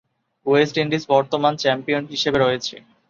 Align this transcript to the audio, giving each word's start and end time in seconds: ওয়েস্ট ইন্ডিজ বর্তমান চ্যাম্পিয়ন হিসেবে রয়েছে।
ওয়েস্ট 0.45 0.75
ইন্ডিজ 0.77 1.03
বর্তমান 1.13 1.53
চ্যাম্পিয়ন 1.63 2.03
হিসেবে 2.13 2.37
রয়েছে। 2.39 2.75